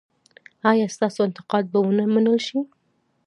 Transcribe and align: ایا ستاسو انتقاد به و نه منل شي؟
ایا 0.71 0.87
ستاسو 0.95 1.19
انتقاد 1.27 1.63
به 1.71 1.79
و 1.83 1.89
نه 1.97 2.03
منل 2.13 2.39
شي؟ 2.47 2.59